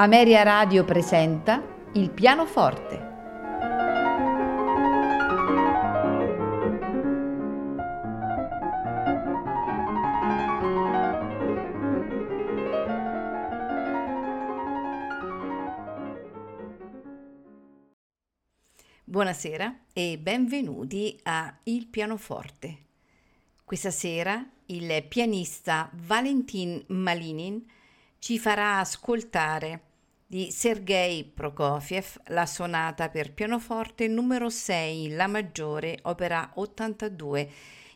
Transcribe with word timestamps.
Ameria 0.00 0.44
Radio 0.44 0.84
presenta 0.84 1.60
Il 1.94 2.10
pianoforte. 2.10 3.06
Buonasera 19.02 19.78
e 19.92 20.16
benvenuti 20.16 21.18
a 21.24 21.52
Il 21.64 21.88
pianoforte. 21.88 22.84
Questa 23.64 23.90
sera 23.90 24.48
il 24.66 25.04
pianista 25.08 25.90
Valentin 25.92 26.84
Malinin 26.86 27.66
ci 28.20 28.38
farà 28.38 28.78
ascoltare 28.78 29.87
di 30.30 30.50
Sergei 30.52 31.24
Prokofiev 31.24 32.20
la 32.26 32.44
sonata 32.44 33.08
per 33.08 33.32
pianoforte 33.32 34.06
numero 34.08 34.50
6, 34.50 35.14
la 35.14 35.26
maggiore, 35.26 36.00
opera 36.02 36.50
82, 36.56 37.50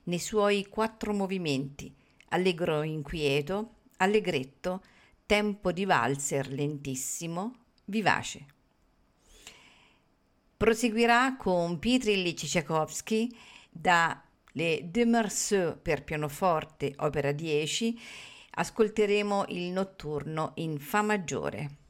nei 0.04 0.18
suoi 0.18 0.66
quattro 0.66 1.12
movimenti, 1.12 1.94
allegro 2.28 2.80
inquieto, 2.80 3.74
allegretto, 3.98 4.82
tempo 5.26 5.72
di 5.72 5.84
valzer 5.84 6.48
lentissimo, 6.48 7.64
vivace. 7.84 8.46
Proseguirà 10.56 11.36
con 11.36 11.78
Pietr 11.78 12.08
Ilyich 12.08 12.46
Tchaikovsky 12.46 13.28
da 13.68 14.24
Le 14.52 14.88
Demerceaux 14.90 15.76
per 15.82 16.02
pianoforte, 16.02 16.94
opera 16.96 17.30
10, 17.30 18.00
ascolteremo 18.52 19.44
il 19.48 19.64
notturno 19.70 20.52
in 20.54 20.78
Fa 20.78 21.02
maggiore 21.02 21.80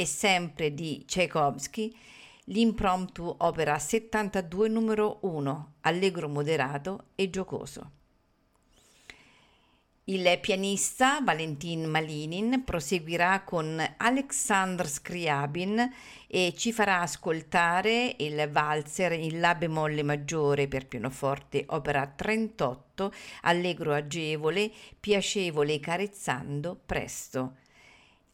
e 0.00 0.06
sempre 0.06 0.72
di 0.72 1.04
Tchaikovsky, 1.04 1.94
l'impromptu 2.44 3.34
opera 3.40 3.78
72 3.78 4.66
numero 4.68 5.18
1, 5.20 5.72
allegro 5.82 6.26
moderato 6.26 7.08
e 7.14 7.28
giocoso. 7.28 7.90
Il 10.04 10.38
pianista 10.40 11.20
Valentin 11.20 11.84
Malinin 11.84 12.64
proseguirà 12.64 13.42
con 13.42 13.78
Alexandr 13.98 14.88
Scriabin 14.88 15.92
e 16.26 16.54
ci 16.56 16.72
farà 16.72 17.02
ascoltare 17.02 18.16
il 18.20 18.48
valzer 18.50 19.12
in 19.12 19.38
La 19.38 19.54
bemolle 19.54 20.02
maggiore 20.02 20.66
per 20.66 20.86
pianoforte, 20.86 21.66
opera 21.68 22.06
38, 22.06 23.12
allegro 23.42 23.92
agevole, 23.92 24.72
piacevole 24.98 25.78
carezzando 25.78 26.80
presto 26.86 27.56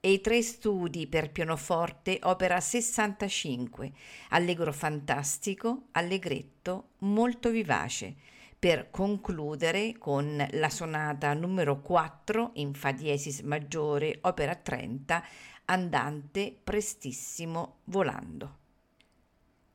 e 0.07 0.13
i 0.13 0.21
tre 0.21 0.41
studi 0.41 1.09
per 1.09 1.33
pianoforte, 1.33 2.21
opera 2.23 2.61
65, 2.61 3.91
allegro 4.29 4.73
fantastico, 4.73 5.89
allegretto, 5.91 6.91
molto 6.99 7.51
vivace, 7.51 8.15
per 8.57 8.93
concludere 8.93 9.99
con 9.99 10.47
la 10.49 10.71
sonata 10.71 11.35
numero 11.35 11.81
4 11.81 12.53
in 12.55 12.75
Fa 12.75 12.93
diesis 12.93 13.41
maggiore, 13.41 14.19
opera 14.21 14.55
30, 14.55 15.25
andante 15.65 16.57
prestissimo 16.63 17.79
volando. 17.87 18.59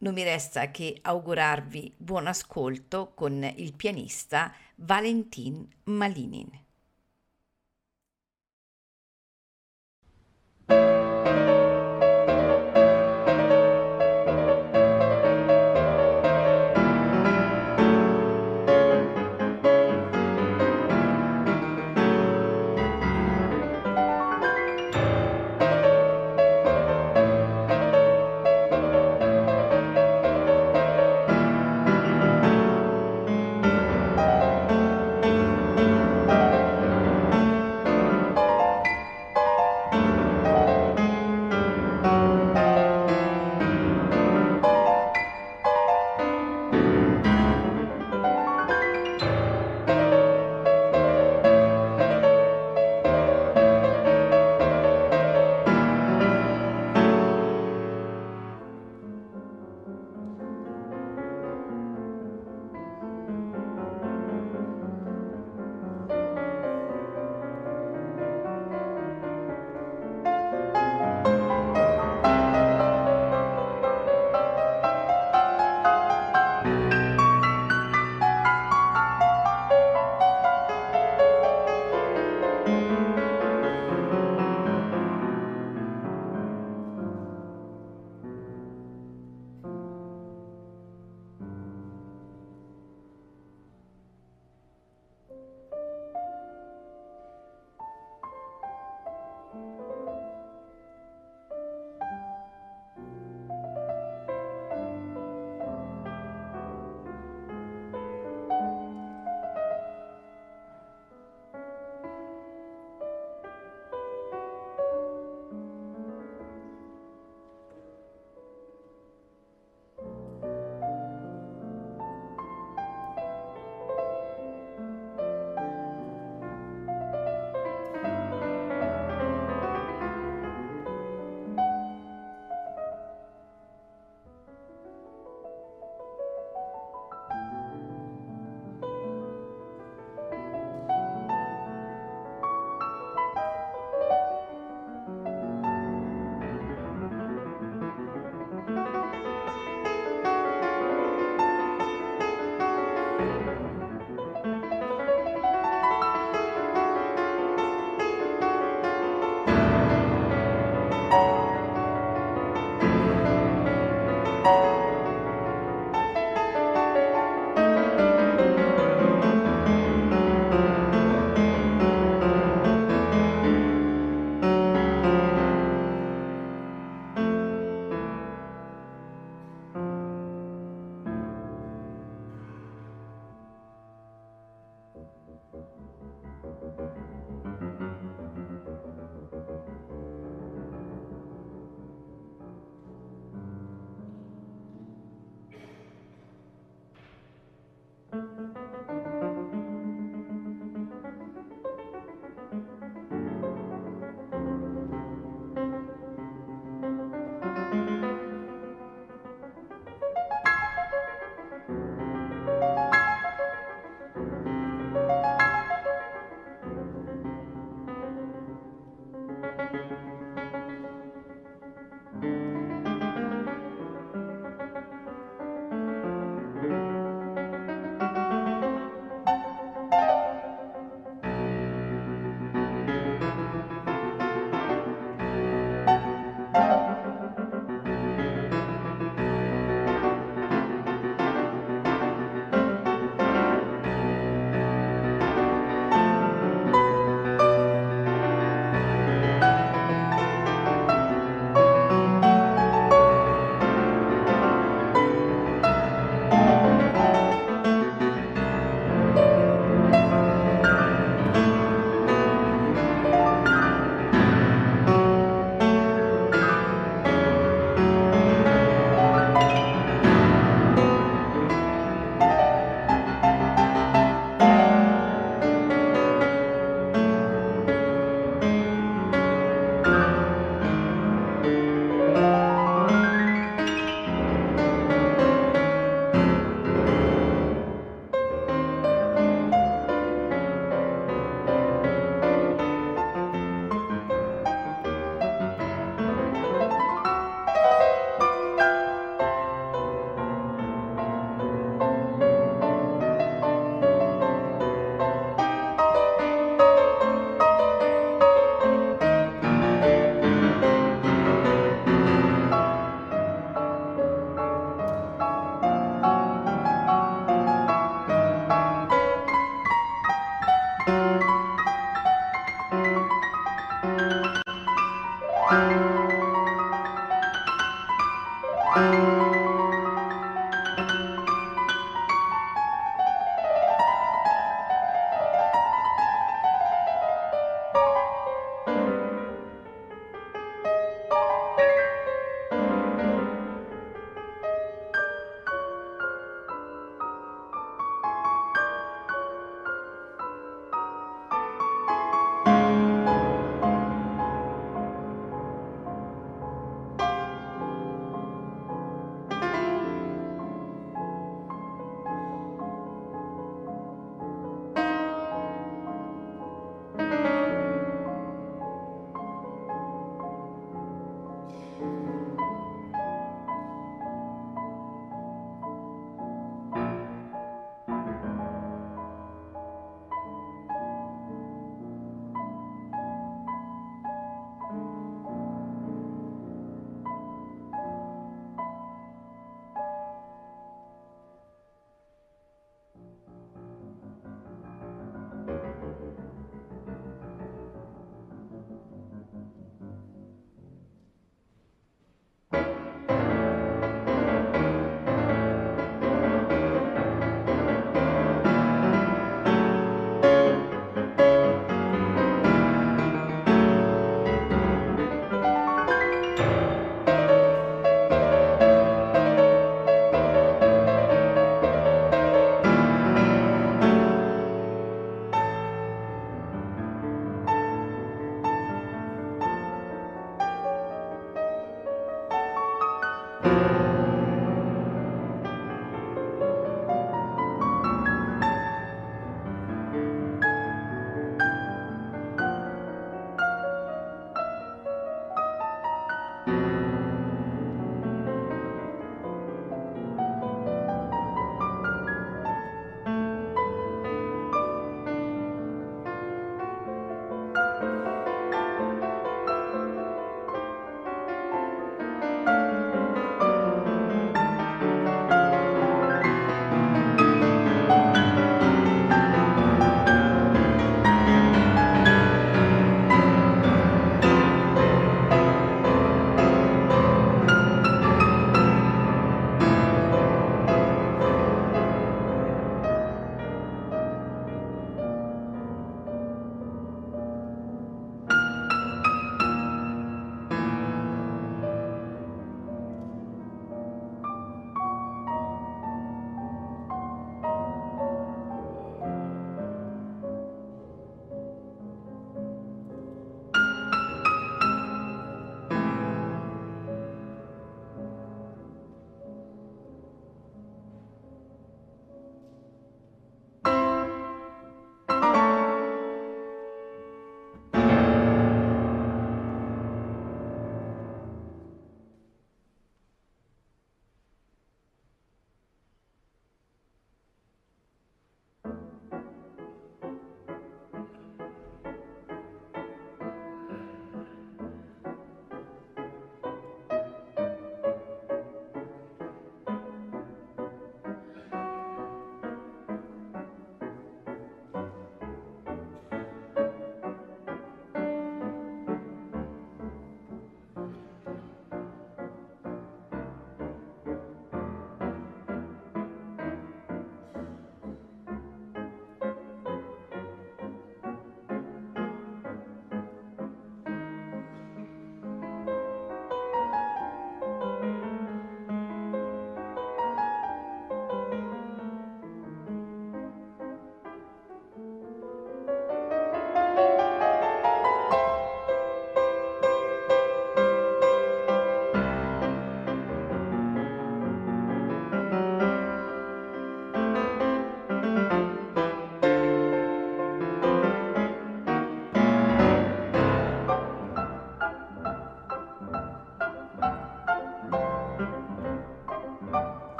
Non 0.00 0.12
mi 0.12 0.24
resta 0.24 0.70
che 0.70 0.98
augurarvi 1.00 1.94
buon 1.96 2.26
ascolto 2.26 3.12
con 3.14 3.50
il 3.56 3.72
pianista 3.72 4.52
Valentin 4.74 5.66
Malinin. 5.84 6.66